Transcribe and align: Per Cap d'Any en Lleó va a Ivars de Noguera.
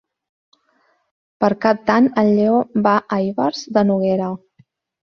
Per 1.45 1.51
Cap 1.67 1.85
d'Any 1.91 2.09
en 2.23 2.33
Lleó 2.41 2.59
va 2.89 2.95
a 3.21 3.25
Ivars 3.31 3.65
de 3.79 3.87
Noguera. 3.93 4.37